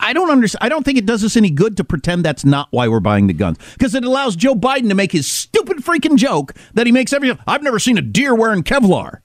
[0.00, 0.60] I don't understand.
[0.62, 3.26] I don't think it does us any good to pretend that's not why we're buying
[3.26, 6.92] the guns because it allows Joe Biden to make his stupid freaking joke that he
[6.92, 7.36] makes every.
[7.46, 9.20] I've never seen a deer wearing Kevlar.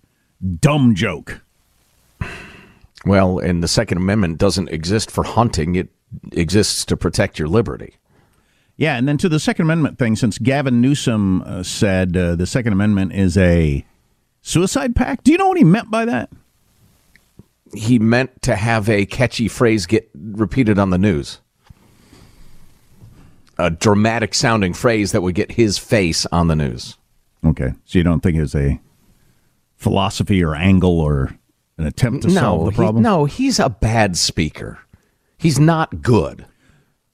[0.60, 1.42] Dumb joke.
[3.06, 5.90] Well, and the Second Amendment doesn't exist for hunting, it
[6.32, 7.96] exists to protect your liberty.
[8.78, 12.48] Yeah, and then to the Second Amendment thing, since Gavin Newsom uh, said uh, the
[12.48, 13.86] Second Amendment is a
[14.42, 16.32] suicide pact, do you know what he meant by that?
[17.74, 21.40] He meant to have a catchy phrase get repeated on the news.
[23.58, 26.98] A dramatic sounding phrase that would get his face on the news.
[27.46, 28.80] Okay, so you don't think it's a
[29.76, 31.38] philosophy or angle or
[31.78, 33.04] an attempt to solve the he- problem?
[33.04, 34.80] no, he's a bad speaker.
[35.38, 36.46] He's not good.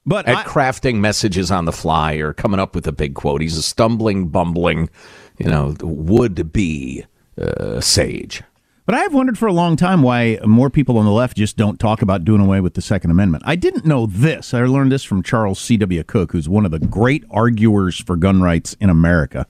[0.06, 3.42] But at I- crafting messages on the fly or coming up with a big quote,
[3.42, 4.90] he's a stumbling, bumbling,
[5.38, 7.06] you know, would be
[7.40, 8.44] uh, sage.
[8.86, 11.58] But I have wondered for a long time why more people on the left just
[11.58, 13.44] don't talk about doing away with the Second Amendment.
[13.46, 14.52] I didn't know this.
[14.52, 16.04] I learned this from Charles C.W.
[16.06, 19.46] Cooke, who's one of the great arguers for gun rights in America.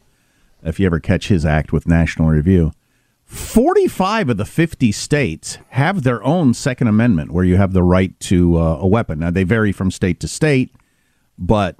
[0.61, 2.73] If you ever catch his act with National Review,
[3.29, 8.19] 45 of the 50 states have their own Second Amendment where you have the right
[8.21, 9.19] to uh, a weapon.
[9.19, 10.73] Now, they vary from state to state,
[11.37, 11.77] but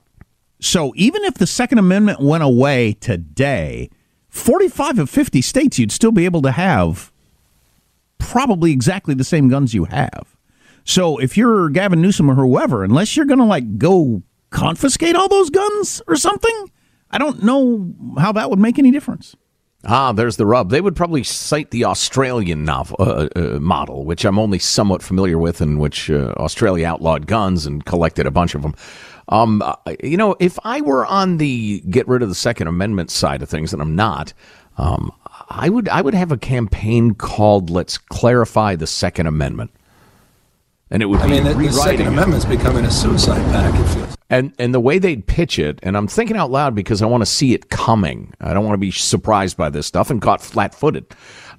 [0.59, 3.89] so even if the Second Amendment went away today,
[4.27, 7.12] 45 of 50 states, you'd still be able to have
[8.19, 10.38] probably exactly the same guns you have.
[10.83, 15.27] So if you're Gavin Newsom or whoever, unless you're going to like go confiscate all
[15.27, 16.69] those guns or something,
[17.09, 19.35] I don't know how that would make any difference.
[19.86, 20.72] Ah, there's the rub.
[20.72, 25.38] They would probably cite the Australian novel, uh, uh, model, which I'm only somewhat familiar
[25.38, 28.76] with, in which uh, Australia outlawed guns and collected a bunch of them.
[29.30, 33.10] Um, uh, you know, if I were on the get rid of the Second Amendment
[33.10, 34.34] side of things, and I'm not,
[34.78, 35.13] um,
[35.50, 39.71] I would I would have a campaign called "Let's Clarify the Second Amendment,"
[40.92, 42.08] and it would I be mean, the, the Second it.
[42.08, 43.77] Amendment's becoming a suicide pact.
[43.77, 44.17] It feels.
[44.29, 47.21] And and the way they'd pitch it, and I'm thinking out loud because I want
[47.21, 48.33] to see it coming.
[48.40, 51.08] I don't want to be surprised by this stuff and caught flat-footed.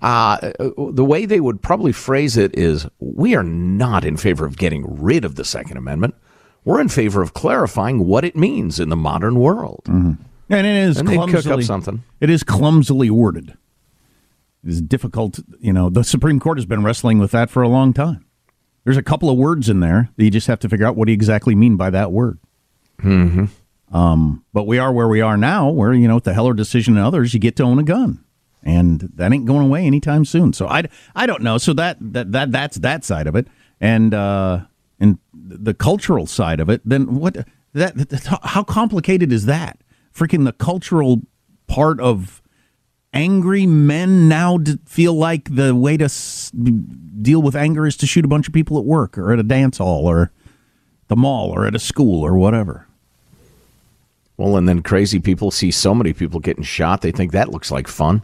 [0.03, 0.53] Uh,
[0.93, 4.85] the way they would probably phrase it is, we are not in favor of getting
[5.03, 6.14] rid of the Second Amendment.
[6.64, 9.83] We're in favor of clarifying what it means in the modern world.
[9.89, 10.18] And
[10.49, 12.03] it is And they'd cook up clumsily something.
[12.20, 13.57] It is clumsily worded.
[14.62, 15.41] It is difficult.
[15.59, 18.24] You know, the Supreme Court has been wrestling with that for a long time.
[18.85, 21.07] There's a couple of words in there that you just have to figure out what
[21.07, 22.39] do you exactly mean by that word.
[23.03, 23.47] Mm-hmm.
[23.95, 26.97] Um, but we are where we are now, where you know, with the Heller decision
[26.97, 28.24] and others, you get to own a gun,
[28.62, 30.53] and that ain't going away anytime soon.
[30.53, 31.59] So I, I don't know.
[31.59, 33.49] So that that that that's that side of it,
[33.81, 34.61] and uh,
[35.01, 36.83] and the cultural side of it.
[36.85, 37.37] Then what?
[37.72, 39.81] That, that how complicated is that?
[40.14, 41.22] Freaking the cultural
[41.66, 42.43] part of
[43.13, 48.25] angry men now feel like the way to s- deal with anger is to shoot
[48.25, 50.31] a bunch of people at work or at a dance hall or
[51.09, 52.87] the mall or at a school or whatever.
[54.37, 57.71] Well, and then crazy people see so many people getting shot, they think that looks
[57.71, 58.23] like fun.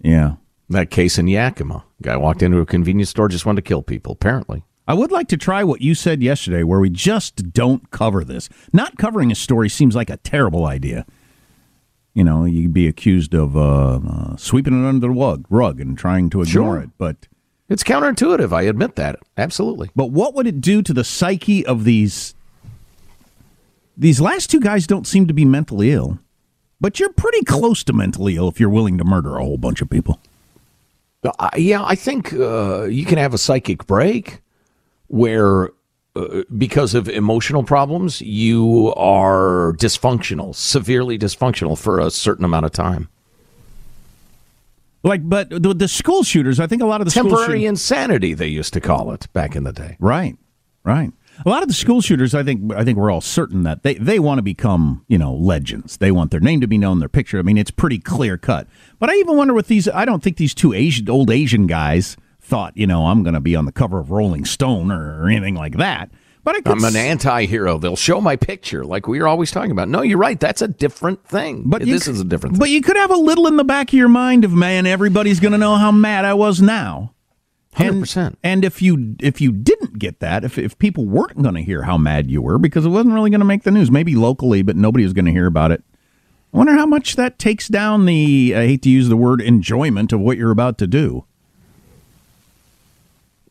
[0.00, 0.34] Yeah.
[0.68, 1.84] That case in Yakima.
[2.02, 4.62] Guy walked into a convenience store, just wanted to kill people, apparently.
[4.86, 8.48] I would like to try what you said yesterday, where we just don't cover this.
[8.72, 11.06] Not covering a story seems like a terrible idea.
[12.14, 15.98] You know, you'd be accused of uh, uh, sweeping it under the rug, rug and
[15.98, 16.80] trying to ignore Sure.
[16.80, 16.90] it.
[16.96, 17.26] But
[17.68, 18.52] It's counterintuitive.
[18.52, 19.18] I admit that.
[19.36, 19.90] Absolutely.
[19.96, 22.34] But what would it do to the psyche of these?
[23.96, 26.18] These last two guys don't seem to be mentally ill,
[26.80, 29.80] but you're pretty close to mentally ill if you're willing to murder a whole bunch
[29.82, 30.20] of people.
[31.24, 34.40] Uh, yeah, I think uh, you can have a psychic break
[35.06, 35.70] where,
[36.16, 42.70] Uh, because of emotional problems, you are dysfunctional, severely dysfunctional for a certain amount of
[42.70, 43.08] time.
[45.02, 47.66] Like, but the, the school shooters, I think a lot of the school Temporary shoot-
[47.66, 49.96] insanity, they used to call it back in the day.
[49.98, 50.36] Right,
[50.84, 51.12] right.
[51.44, 53.94] A lot of the school shooters, I think, I think we're all certain that they,
[53.94, 55.96] they want to become, you know, legends.
[55.96, 57.40] They want their name to be known, their picture.
[57.40, 58.68] I mean, it's pretty clear cut.
[59.00, 59.88] But I even wonder with these.
[59.88, 63.40] I don't think these two Asian, old Asian guys thought, you know, I'm going to
[63.40, 66.10] be on the cover of Rolling Stone or, or anything like that.
[66.44, 67.78] But I could I'm an anti-hero.
[67.78, 69.88] They'll show my picture, like we were always talking about.
[69.88, 70.38] No, you're right.
[70.38, 71.62] That's a different thing.
[71.64, 72.58] But this is a different.
[72.58, 75.40] But you could have a little in the back of your mind of man, everybody's
[75.40, 77.14] going to know how mad I was now.
[77.72, 78.38] Hundred percent.
[78.44, 81.82] And if you if you didn't get that, if if people weren't going to hear
[81.82, 84.62] how mad you were because it wasn't really going to make the news, maybe locally,
[84.62, 85.82] but nobody was going to hear about it.
[86.52, 90.12] I wonder how much that takes down the I hate to use the word enjoyment
[90.12, 91.24] of what you're about to do.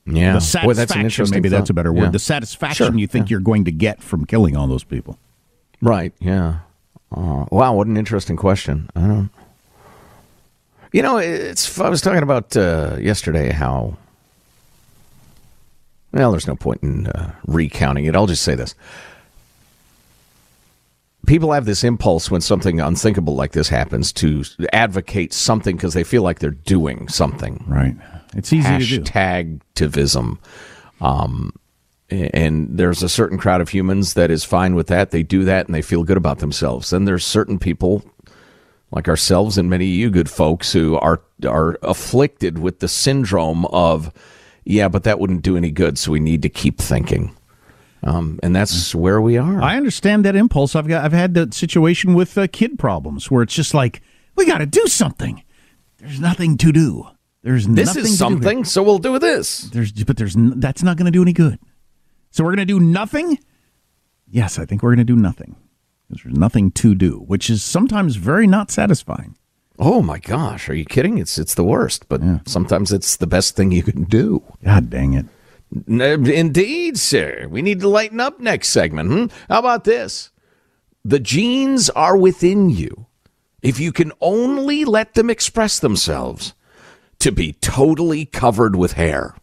[0.05, 0.75] Yeah, the Boy, satisfaction.
[0.75, 2.03] that's an interesting maybe that's a better word.
[2.03, 2.09] Yeah.
[2.09, 5.17] The satisfaction Sure, you think you're going to get from killing all those people.
[5.81, 6.13] Right.
[6.19, 6.59] Yeah.
[7.15, 7.73] Oh, wow.
[7.73, 8.89] What an interesting question.
[8.95, 9.29] I don't.
[10.91, 11.79] You know, it's.
[11.79, 13.97] I was talking about uh, yesterday how.
[16.11, 18.15] Well, there's no point in uh, recounting it.
[18.15, 18.75] I'll just say this.
[21.25, 24.43] People have this impulse when something unthinkable like this happens to
[24.73, 27.63] advocate something because they feel like they're doing something.
[27.67, 27.95] Right.
[28.35, 29.01] It's easy to do.
[29.03, 30.37] Hashtagtivism.
[30.99, 31.53] Um,
[32.09, 35.11] and there's a certain crowd of humans that is fine with that.
[35.11, 36.89] They do that and they feel good about themselves.
[36.89, 38.03] Then there's certain people
[38.91, 43.65] like ourselves and many of you good folks who are are afflicted with the syndrome
[43.67, 44.13] of,
[44.65, 45.97] yeah, but that wouldn't do any good.
[45.97, 47.35] So we need to keep thinking.
[48.03, 49.61] Um, and that's where we are.
[49.61, 50.75] I understand that impulse.
[50.75, 54.01] I've got I've had that situation with uh, kid problems where it's just like
[54.35, 55.43] we got to do something.
[55.99, 57.07] There's nothing to do.
[57.43, 59.61] There's This nothing is to do something, so we'll do this.
[59.73, 61.59] There's but there's that's not going to do any good.
[62.31, 63.39] So we're going to do nothing.
[64.27, 65.55] Yes, I think we're going to do nothing.
[66.09, 69.37] There's nothing to do, which is sometimes very not satisfying.
[69.79, 71.17] Oh my gosh, are you kidding?
[71.17, 74.43] It's it's the worst, but sometimes it's the best thing you can do.
[74.63, 75.25] God dang it.
[75.87, 77.47] Indeed, sir.
[77.49, 79.09] We need to lighten up next segment.
[79.09, 79.25] Hmm?
[79.51, 80.31] How about this?
[81.05, 83.07] The genes are within you.
[83.61, 86.53] If you can only let them express themselves
[87.19, 89.35] to be totally covered with hair.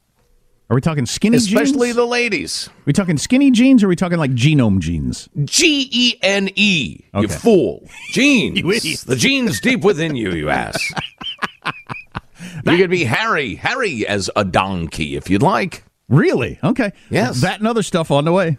[0.69, 1.71] Are we talking skinny Especially jeans?
[1.71, 2.69] Especially the ladies.
[2.69, 5.29] Are we talking skinny jeans or are we talking like genome jeans?
[5.45, 7.01] G E N E.
[7.15, 7.89] You fool.
[8.13, 8.61] Genes.
[8.85, 10.93] You the genes deep within you, you ass.
[12.65, 13.57] you could be Harry.
[13.57, 15.83] Harry as a donkey if you'd like.
[16.11, 16.59] Really?
[16.63, 16.93] Okay.
[17.09, 17.41] Yes.
[17.41, 18.59] That and other stuff on the way.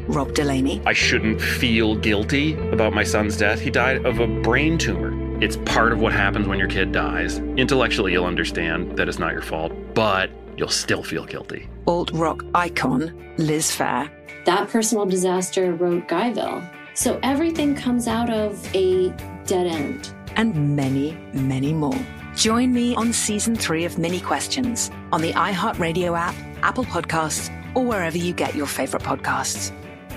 [0.11, 0.81] Rob Delaney.
[0.85, 3.59] I shouldn't feel guilty about my son's death.
[3.59, 5.11] He died of a brain tumor.
[5.41, 7.39] It's part of what happens when your kid dies.
[7.39, 11.67] Intellectually, you'll understand that it's not your fault, but you'll still feel guilty.
[11.87, 14.11] Alt rock icon, Liz Phair.
[14.45, 16.69] That personal disaster wrote Guyville.
[16.93, 19.09] So everything comes out of a
[19.45, 20.13] dead end.
[20.35, 21.97] And many, many more.
[22.35, 27.85] Join me on season three of Minnie Questions on the iHeartRadio app, Apple Podcasts, or
[27.85, 29.71] wherever you get your favorite podcasts.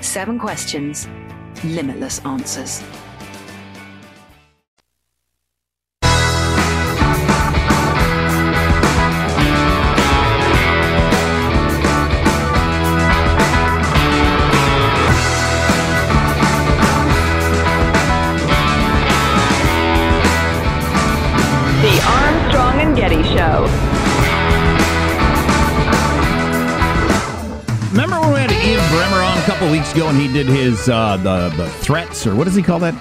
[0.04, 1.08] Seven questions,
[1.64, 2.82] limitless answers.
[29.94, 32.94] Ago and he did his uh, the the threats or what does he call that?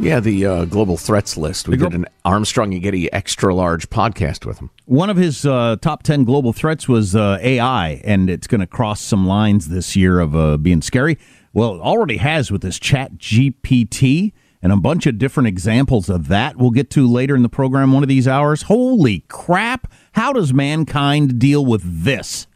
[0.00, 1.68] Yeah, the uh, global threats list.
[1.68, 4.70] We did an Armstrong and Getty extra large podcast with him.
[4.86, 8.66] One of his uh, top 10 global threats was uh, AI, and it's going to
[8.66, 11.18] cross some lines this year of uh, being scary.
[11.52, 16.26] Well, it already has with this Chat GPT and a bunch of different examples of
[16.28, 18.62] that we'll get to later in the program one of these hours.
[18.62, 19.92] Holy crap.
[20.12, 22.48] How does mankind deal with this?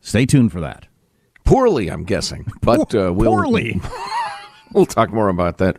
[0.00, 0.86] Stay tuned for that.
[1.44, 2.50] Poorly, I'm guessing.
[2.62, 3.80] But uh, we'll, Poorly.
[4.72, 5.76] we'll talk more about that.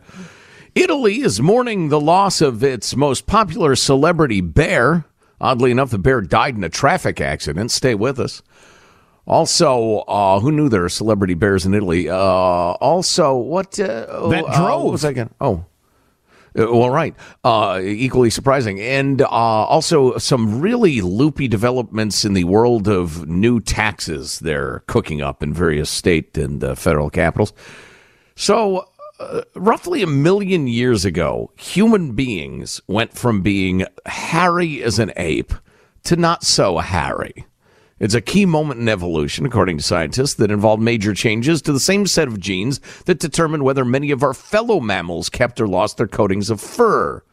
[0.76, 5.06] Italy is mourning the loss of its most popular celebrity bear.
[5.40, 7.72] Oddly enough, the bear died in a traffic accident.
[7.72, 8.42] Stay with us.
[9.28, 12.08] Also, uh, who knew there are celebrity bears in Italy?
[12.10, 14.92] Uh, also, what uh, oh, That uh, drove.
[14.92, 15.34] was I going?
[15.42, 15.66] Oh,
[16.56, 17.14] well, right.
[17.44, 23.60] Uh, equally surprising, and uh, also some really loopy developments in the world of new
[23.60, 27.52] taxes they're cooking up in various state and uh, federal capitals.
[28.36, 28.88] So,
[29.20, 35.54] uh, roughly a million years ago, human beings went from being hairy as an ape
[36.04, 37.46] to not so hairy.
[37.98, 41.80] It's a key moment in evolution, according to scientists, that involved major changes to the
[41.80, 45.96] same set of genes that determined whether many of our fellow mammals kept or lost
[45.96, 47.24] their coatings of fur.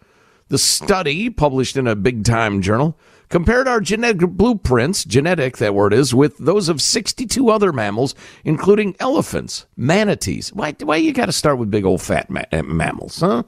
[0.49, 2.97] The study, published in a big time journal,
[3.29, 8.95] compared our genetic blueprints, genetic that word is, with those of 62 other mammals, including
[9.01, 10.53] elephants, manatees.
[10.53, 13.43] Why, why you got to start with big old fat ma- uh, mammals, huh?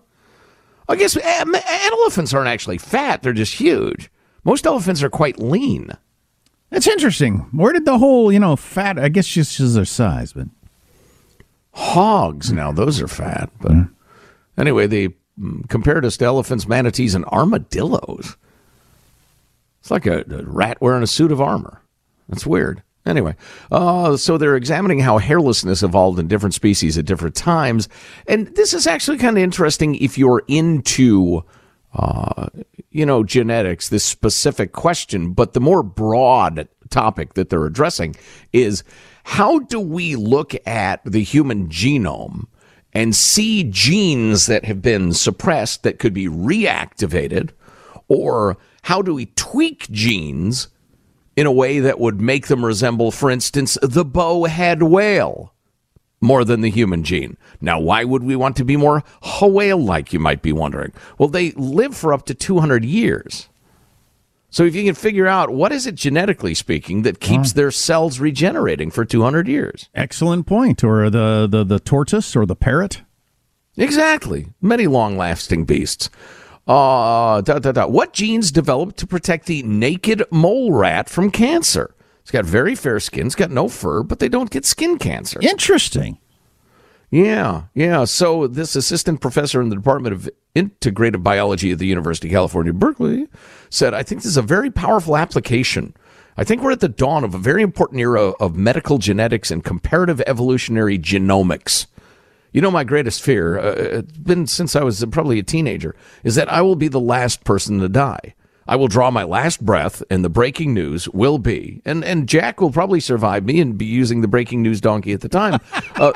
[0.89, 1.61] I guess uh, ma-
[1.93, 4.11] elephants aren't actually fat, they're just huge.
[4.43, 5.91] Most elephants are quite lean.
[6.71, 7.47] That's interesting.
[7.53, 10.49] Where did the whole, you know, fat, I guess just as their size, but.
[11.77, 13.51] Hogs, now those are fat.
[13.61, 13.73] But
[14.57, 15.09] anyway, they
[15.39, 18.37] mm, compared us to elephants, manatees, and armadillos.
[19.81, 21.81] It's like a, a rat wearing a suit of armor.
[22.29, 22.83] That's weird.
[23.07, 23.37] Anyway,
[23.71, 27.89] uh, so they're examining how hairlessness evolved in different species at different times.
[28.27, 31.45] And this is actually kind of interesting if you're into,
[31.93, 32.49] uh,
[32.95, 35.33] you know, genetics, this specific question.
[35.33, 38.15] But the more broad topic that they're addressing
[38.53, 38.85] is
[39.25, 42.47] how do we look at the human genome
[42.93, 47.51] and see genes that have been suppressed that could be reactivated?
[48.07, 50.69] Or how do we tweak genes
[51.37, 55.54] in a way that would make them resemble, for instance, the bowhead whale
[56.25, 57.37] more than the human gene?
[57.61, 59.05] Now, why would we want to be more
[59.41, 60.93] whale like, you might be wondering?
[61.18, 63.49] Well, they live for up to 200 years.
[64.51, 68.20] So if you can figure out what is it genetically speaking that keeps their cells
[68.20, 69.89] regenerating for 200 years?
[69.95, 70.85] Excellent point.
[70.85, 73.03] Or the, the, the tortoise or the parrot?
[73.77, 74.47] Exactly.
[74.61, 76.09] Many long lasting beasts.
[76.66, 77.87] Uh, da, da, da.
[77.87, 81.94] What genes developed to protect the naked mole rat from cancer?
[82.25, 83.27] It's got very fair skin.
[83.27, 85.39] It's got no fur, but they don't get skin cancer.
[85.41, 86.18] Interesting.
[87.11, 88.05] Yeah, yeah.
[88.05, 92.72] So this assistant professor in the Department of Integrative Biology at the University of California,
[92.72, 93.29] Berkeley,
[93.70, 95.95] said, "I think this is a very powerful application
[96.37, 99.62] I think we're at the dawn of a very important era of medical genetics and
[99.62, 101.87] comparative evolutionary genomics.
[102.53, 106.35] You know, my greatest fear, uh, it's been since I was probably a teenager, is
[106.35, 108.35] that I will be the last person to die.
[108.67, 112.61] I will draw my last breath, and the breaking news will be, and, and Jack
[112.61, 115.61] will probably survive me and be using the breaking news donkey at the time.
[115.95, 116.12] Uh,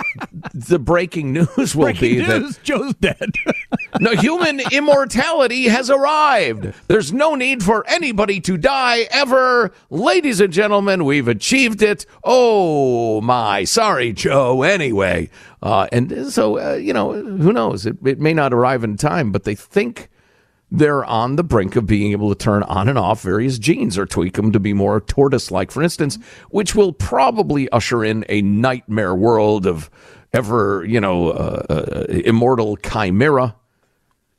[0.54, 3.30] the breaking news will Breaking be news, that Joe's dead.
[4.00, 6.72] no human immortality has arrived.
[6.88, 9.70] There's no need for anybody to die ever.
[9.88, 12.06] Ladies and gentlemen, we've achieved it.
[12.24, 14.62] Oh my, sorry, Joe.
[14.62, 15.30] Anyway,
[15.62, 17.86] uh, and so uh, you know, who knows?
[17.86, 20.08] It, it may not arrive in time, but they think
[20.70, 24.06] they're on the brink of being able to turn on and off various genes or
[24.06, 26.18] tweak them to be more tortoise like, for instance,
[26.50, 29.90] which will probably usher in a nightmare world of
[30.32, 33.54] ever, you know, uh, uh, immortal chimera.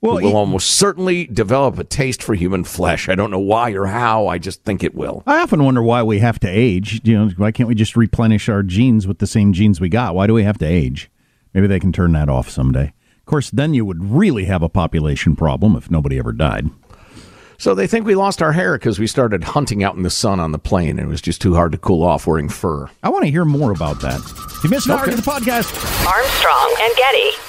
[0.02, 3.10] Well, will almost certainly develop a taste for human flesh.
[3.10, 4.28] I don't know why or how.
[4.28, 5.24] I just think it will.
[5.28, 7.02] I often wonder why we have to age.
[7.04, 10.16] You know, why can't we just replenish our genes with the same genes we got?
[10.16, 11.12] Why do we have to age?
[11.54, 12.94] Maybe they can turn that off someday.
[13.30, 16.72] Of course, then you would really have a population problem if nobody ever died.
[17.60, 20.40] So they think we lost our hair because we started hunting out in the sun
[20.40, 22.90] on the plane and it was just too hard to cool off wearing fur.
[23.04, 24.20] I want to hear more about that.
[24.20, 25.70] If you missed an hour of the podcast,
[26.08, 27.49] Armstrong and Getty.